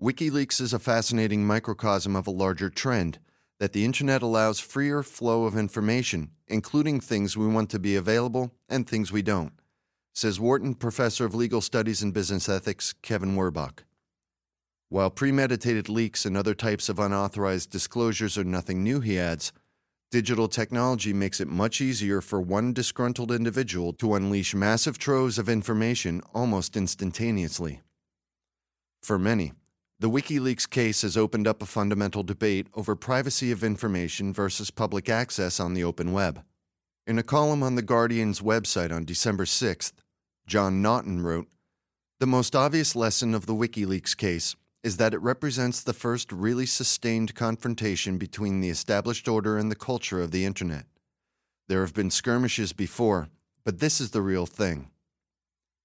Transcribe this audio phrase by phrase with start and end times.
[0.00, 3.18] WikiLeaks is a fascinating microcosm of a larger trend
[3.58, 8.50] that the Internet allows freer flow of information, including things we want to be available
[8.68, 9.52] and things we don't,
[10.12, 13.80] says Wharton Professor of Legal Studies and Business Ethics Kevin Werbach.
[14.88, 19.52] While premeditated leaks and other types of unauthorized disclosures are nothing new, he adds,
[20.12, 25.48] digital technology makes it much easier for one disgruntled individual to unleash massive troves of
[25.48, 27.80] information almost instantaneously.
[29.02, 29.52] For many,
[29.98, 35.08] the WikiLeaks case has opened up a fundamental debate over privacy of information versus public
[35.08, 36.42] access on the open web.
[37.06, 39.92] In a column on The Guardian's website on December 6th,
[40.46, 41.48] John Naughton wrote
[42.20, 46.66] The most obvious lesson of the WikiLeaks case is that it represents the first really
[46.66, 50.84] sustained confrontation between the established order and the culture of the Internet.
[51.68, 53.28] There have been skirmishes before,
[53.64, 54.90] but this is the real thing.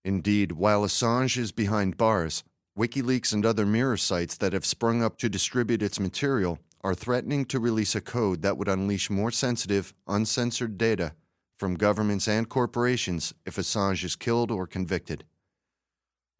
[0.03, 2.43] Indeed, while Assange is behind bars,
[2.77, 7.43] WikiLeaks and other mirror sites that have sprung up to distribute its material are threatening
[7.45, 11.13] to release a code that would unleash more sensitive, uncensored data
[11.57, 15.25] from governments and corporations if Assange is killed or convicted.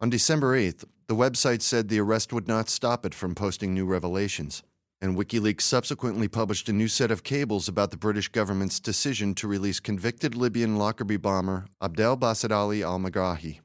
[0.00, 3.84] On December 8th, the website said the arrest would not stop it from posting new
[3.84, 4.62] revelations,
[5.00, 9.46] and WikiLeaks subsequently published a new set of cables about the British government's decision to
[9.46, 13.60] release convicted Libyan Lockerbie bomber Abdel Basit Ali al Megrahi.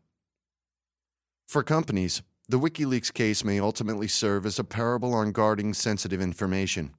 [1.47, 6.93] For companies, the WikiLeaks case may ultimately serve as a parable on guarding sensitive information.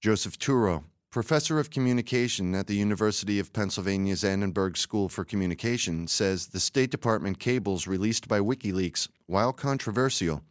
[0.00, 6.46] Joseph Turow, professor of communication at the University of Pennsylvania's Annenberg School for Communication, says
[6.46, 10.42] the State Department cables released by WikiLeaks, while controversial,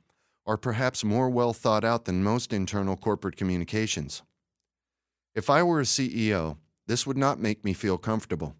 [0.45, 4.21] are perhaps more well thought out than most internal corporate communications.
[5.33, 8.55] If I were a CEO, this would not make me feel comfortable.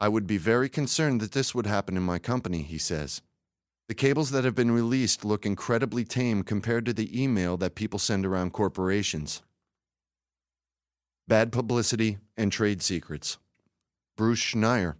[0.00, 3.20] I would be very concerned that this would happen in my company, he says.
[3.88, 8.00] The cables that have been released look incredibly tame compared to the email that people
[8.00, 9.42] send around corporations.
[11.28, 13.38] Bad Publicity and Trade Secrets.
[14.16, 14.94] Bruce Schneier,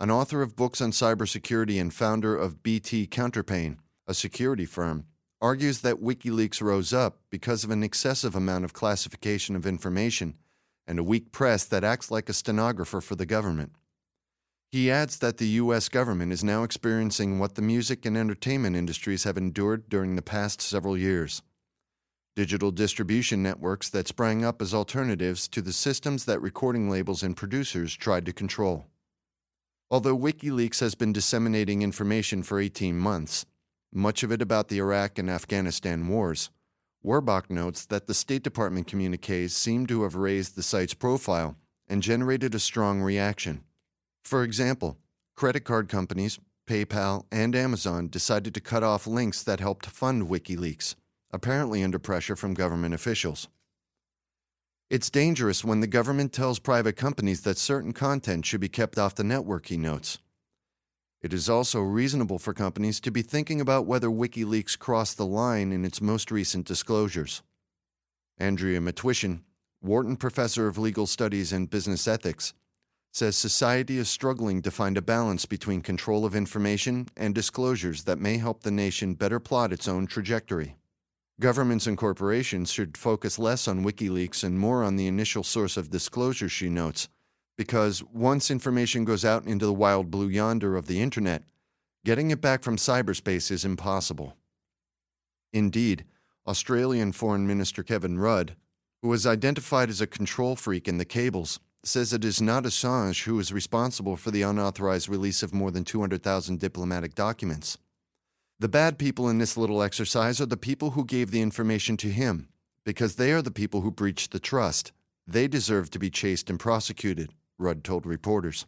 [0.00, 3.76] an author of books on cybersecurity and founder of BT Counterpane,
[4.06, 5.04] a security firm,
[5.40, 10.34] argues that WikiLeaks rose up because of an excessive amount of classification of information
[10.86, 13.72] and a weak press that acts like a stenographer for the government.
[14.74, 15.88] He adds that the U.S.
[15.88, 20.60] government is now experiencing what the music and entertainment industries have endured during the past
[20.60, 21.42] several years
[22.34, 27.36] digital distribution networks that sprang up as alternatives to the systems that recording labels and
[27.36, 28.86] producers tried to control.
[29.92, 33.46] Although WikiLeaks has been disseminating information for 18 months,
[33.92, 36.50] much of it about the Iraq and Afghanistan wars,
[37.06, 41.54] Werbach notes that the State Department communiques seem to have raised the site's profile
[41.86, 43.62] and generated a strong reaction.
[44.24, 44.96] For example,
[45.36, 50.94] credit card companies, PayPal, and Amazon decided to cut off links that helped fund WikiLeaks,
[51.30, 53.48] apparently under pressure from government officials.
[54.88, 59.14] It's dangerous when the government tells private companies that certain content should be kept off
[59.14, 60.18] the network, he notes.
[61.20, 65.72] It is also reasonable for companies to be thinking about whether WikiLeaks crossed the line
[65.72, 67.42] in its most recent disclosures.
[68.38, 69.40] Andrea Matwyshyn,
[69.82, 72.52] Wharton Professor of Legal Studies and Business Ethics,
[73.14, 78.18] says society is struggling to find a balance between control of information and disclosures that
[78.18, 80.74] may help the nation better plot its own trajectory.
[81.38, 85.90] Governments and corporations should focus less on WikiLeaks and more on the initial source of
[85.90, 87.08] disclosure, she notes,
[87.56, 91.44] because once information goes out into the wild blue yonder of the Internet,
[92.04, 94.36] getting it back from cyberspace is impossible.
[95.52, 96.04] Indeed,
[96.48, 98.56] Australian Foreign Minister Kevin Rudd,
[99.02, 103.24] who was identified as a control freak in the cables, says it is not Assange
[103.24, 107.78] who is responsible for the unauthorized release of more than 200,000 diplomatic documents.
[108.58, 112.08] The bad people in this little exercise are the people who gave the information to
[112.08, 112.48] him,
[112.84, 114.92] because they are the people who breached the trust.
[115.26, 118.66] They deserve to be chased and prosecuted, Rudd told reporters.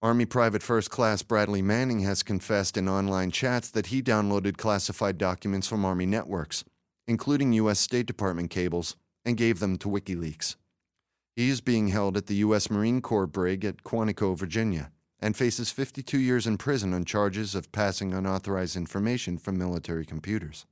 [0.00, 5.18] Army Private First Class Bradley Manning has confessed in online chats that he downloaded classified
[5.18, 6.62] documents from Army networks,
[7.08, 7.80] including U.S.
[7.80, 10.54] State Department cables, and gave them to WikiLeaks.
[11.38, 12.68] He is being held at the U.S.
[12.68, 14.90] Marine Corps brig at Quantico, Virginia,
[15.20, 20.66] and faces 52 years in prison on charges of passing unauthorized information from military computers.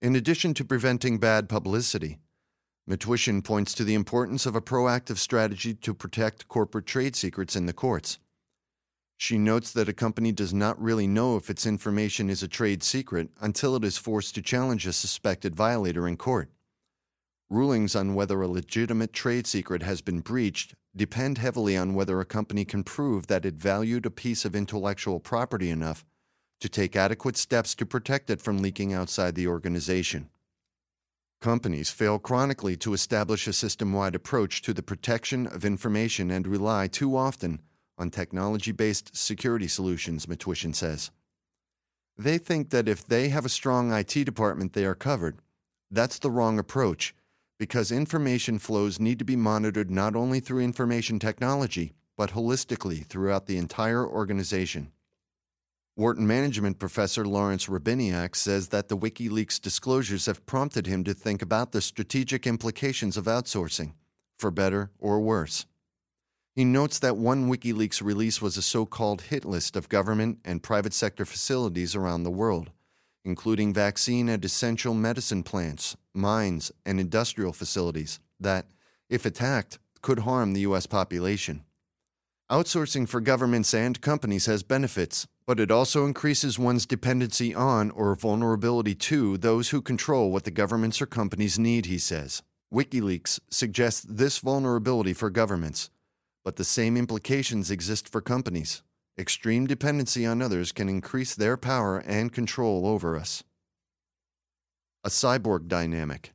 [0.00, 2.20] In addition to preventing bad publicity,
[2.88, 7.66] Matwyshyn points to the importance of a proactive strategy to protect corporate trade secrets in
[7.66, 8.20] the courts.
[9.16, 12.84] She notes that a company does not really know if its information is a trade
[12.84, 16.52] secret until it is forced to challenge a suspected violator in court.
[17.48, 22.24] Rulings on whether a legitimate trade secret has been breached depend heavily on whether a
[22.24, 26.04] company can prove that it valued a piece of intellectual property enough
[26.60, 30.28] to take adequate steps to protect it from leaking outside the organization.
[31.40, 36.48] Companies fail chronically to establish a system wide approach to the protection of information and
[36.48, 37.60] rely too often
[37.96, 41.12] on technology based security solutions, Matwyshyn says.
[42.18, 45.38] They think that if they have a strong IT department, they are covered.
[45.90, 47.14] That's the wrong approach
[47.58, 53.46] because information flows need to be monitored not only through information technology, but holistically throughout
[53.46, 54.92] the entire organization.
[55.96, 61.40] Wharton management professor Lawrence Hrebiniak says that the WikiLeaks disclosures have prompted him to think
[61.40, 63.94] about the strategic implications of outsourcing,
[64.38, 65.64] for better or worse.
[66.54, 70.62] He notes that one WikiLeaks release was a so called hit list of government and
[70.62, 72.70] private sector facilities around the world,
[73.26, 78.66] including vaccine and essential medicine plants, mines, and industrial facilities that,
[79.10, 80.86] if attacked, could harm the U.S.
[80.86, 81.64] population.
[82.50, 88.14] Outsourcing for governments and companies has benefits, but it also increases one's dependency on or
[88.14, 92.44] vulnerability to those who control what the governments or companies need, he says.
[92.72, 95.90] WikiLeaks suggests this vulnerability for governments,
[96.44, 98.84] but the same implications exist for companies.
[99.18, 103.42] Extreme dependency on others can increase their power and control over us.
[105.04, 106.32] A cyborg dynamic.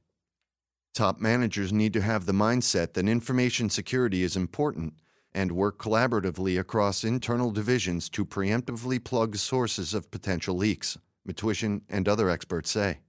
[0.94, 4.96] Top managers need to have the mindset that information security is important
[5.32, 12.10] and work collaboratively across internal divisions to preemptively plug sources of potential leaks, Matwyshyn and
[12.10, 13.00] other experts say.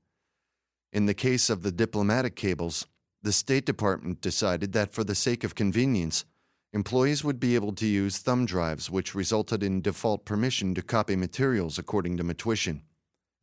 [0.93, 2.87] In the case of the diplomatic cables,
[3.23, 6.25] the State Department decided that for the sake of convenience,
[6.73, 11.17] employees would be able to use thumb drives, which resulted in default permission to copy
[11.17, 12.81] materials, according to Matwyshyn.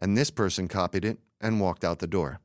[0.01, 2.39] And this person copied it and walked out the door.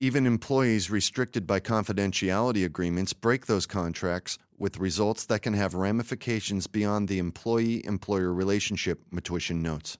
[0.00, 6.68] Even employees restricted by confidentiality agreements break those contracts with results that can have ramifications
[6.68, 9.98] beyond the employee employer relationship, Matwyshyn notes.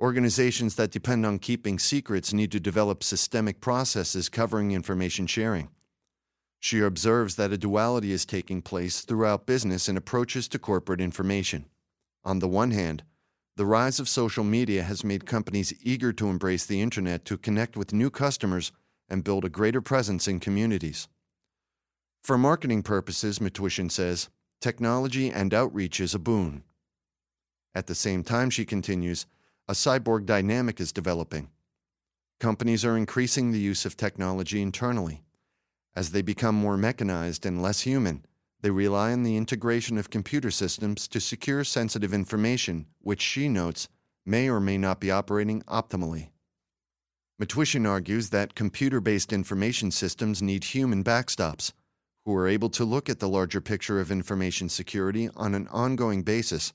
[0.00, 5.68] Organizations that depend on keeping secrets need to develop systemic processes covering information sharing.
[6.60, 11.66] She observes that a duality is taking place throughout business and approaches to corporate information.
[12.24, 13.04] On the one hand,
[13.56, 17.76] the rise of social media has made companies eager to embrace the internet to connect
[17.76, 18.72] with new customers
[19.08, 21.08] and build a greater presence in communities.
[22.22, 24.28] For marketing purposes, Matwyshyn says,
[24.60, 26.64] technology and outreach is a boon.
[27.74, 29.26] At the same time, she continues,
[29.68, 31.48] a cyborg dynamic is developing.
[32.40, 35.22] Companies are increasing the use of technology internally.
[35.98, 38.24] As they become more mechanized and less human,
[38.60, 43.88] they rely on the integration of computer systems to secure sensitive information, which she notes
[44.24, 46.28] may or may not be operating optimally.
[47.42, 51.72] Matwyshyn argues that computer based information systems need human backstops
[52.24, 56.22] who are able to look at the larger picture of information security on an ongoing
[56.22, 56.72] basis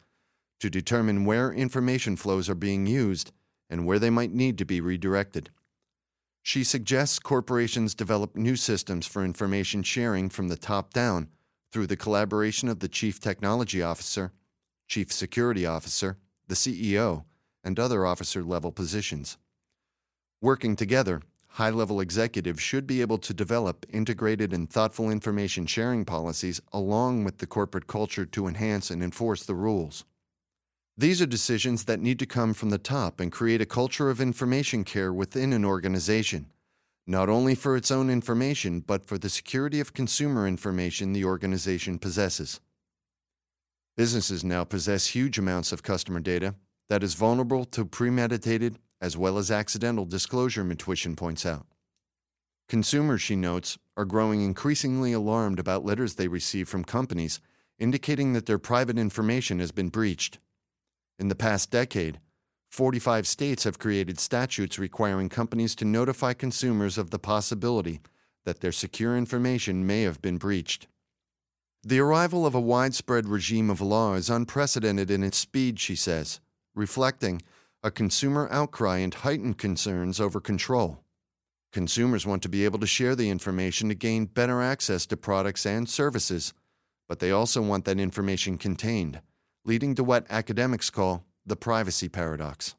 [0.60, 3.32] to determine where information flows are being used
[3.70, 5.50] and where they might need to be redirected.
[6.46, 11.30] She suggests corporations develop new systems for information sharing from the top down
[11.72, 14.34] through the collaboration of the Chief Technology Officer,
[14.90, 16.18] Chief Security Officer,
[16.50, 17.24] the CEO,
[17.64, 19.38] and other officer level positions.
[20.42, 26.04] Working together, high level executives should be able to develop integrated and thoughtful information sharing
[26.04, 30.04] policies along with the corporate culture to enhance and enforce the rules.
[30.96, 34.22] These are decisions that need to come from the top and create a culture of
[34.22, 36.52] information care within an organization,
[37.08, 41.98] not only for its own information, but for the security of consumer information the organization
[41.98, 42.60] possesses.
[43.98, 46.54] Businesses now possess huge amounts of customer data
[46.90, 51.66] that is vulnerable to premeditated as well as accidental disclosure, Matwyshyn points out.
[52.70, 57.40] Consumers, she notes, are growing increasingly alarmed about letters they receive from companies
[57.80, 60.38] indicating that their private information has been breached.
[61.24, 62.20] In the past decade,
[62.70, 68.02] 45 states have created statutes requiring companies to notify consumers of the possibility
[68.44, 70.88] that their secure information may have been breached.
[71.82, 76.42] The arrival of a widespread regime of law is unprecedented in its speed, she says,
[76.76, 77.42] reflecting
[77.82, 81.06] a consumer outcry and heightened concerns over control.
[81.72, 85.66] Consumers want to be able to share the information to gain better access to products
[85.66, 86.54] and services,
[87.08, 89.22] but they also want that information contained,
[89.66, 92.76] leading to what academics call the privacy paradox.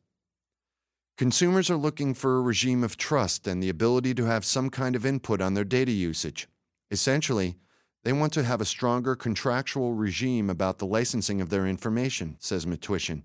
[1.17, 4.97] Consumers are looking for a regime of trust and the ability to have some kind
[4.97, 6.49] of input on their data usage.
[6.91, 7.57] Essentially,
[8.03, 12.67] they want to have a stronger contractual regime about the licensing of their information, says
[12.67, 13.23] Matwyshyn,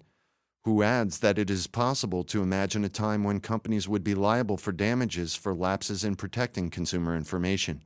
[0.64, 4.56] who adds that it is possible to imagine a time when companies would be liable
[4.56, 7.84] for damages for lapses in protecting consumer information.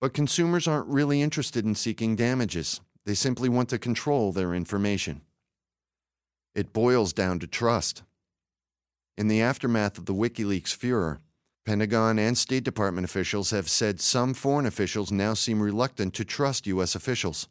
[0.00, 5.22] But consumers aren't really interested in seeking damages, they simply want to control their information.
[6.54, 8.02] It boils down to trust.
[9.16, 11.20] In the aftermath of the WikiLeaks furor,
[11.64, 16.66] Pentagon and State Department officials have said some foreign officials now seem reluctant to trust
[16.66, 16.94] U.S.
[16.94, 17.48] officials.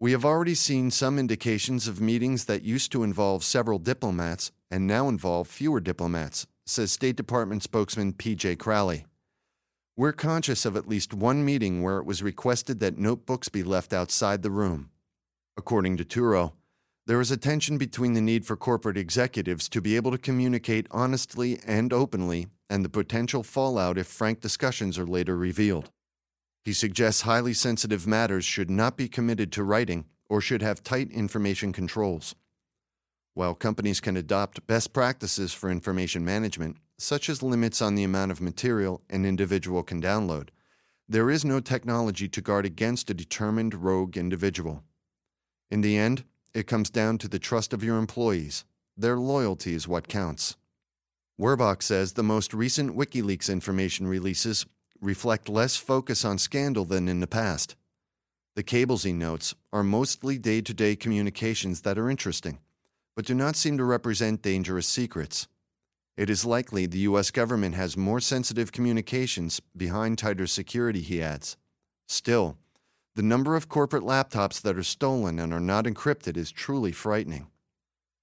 [0.00, 4.86] We have already seen some indications of meetings that used to involve several diplomats and
[4.86, 8.56] now involve fewer diplomats, says State Department spokesman P.J.
[8.56, 9.06] Crowley.
[9.98, 13.92] We're conscious of at least one meeting where it was requested that notebooks be left
[13.92, 14.90] outside the room.
[15.56, 16.52] According to Turow,
[17.08, 20.86] there is a tension between the need for corporate executives to be able to communicate
[20.92, 25.90] honestly and openly and the potential fallout if frank discussions are later revealed.
[26.64, 31.10] He suggests highly sensitive matters should not be committed to writing or should have tight
[31.10, 32.36] information controls.
[33.34, 38.32] While companies can adopt best practices for information management, such as limits on the amount
[38.32, 40.48] of material an individual can download,
[41.08, 44.82] there is no technology to guard against a determined rogue individual.
[45.70, 48.64] In the end, it comes down to the trust of your employees.
[48.96, 50.56] Their loyalty is what counts.
[51.40, 54.66] Werbach says the most recent WikiLeaks information releases
[55.00, 57.76] reflect less focus on scandal than in the past.
[58.56, 62.58] The cables he notes are mostly day to day communications that are interesting,
[63.14, 65.46] but do not seem to represent dangerous secrets.
[66.18, 67.30] It is likely the U.S.
[67.30, 71.56] government has more sensitive communications behind tighter security, he adds.
[72.08, 72.56] Still,
[73.14, 77.46] the number of corporate laptops that are stolen and are not encrypted is truly frightening.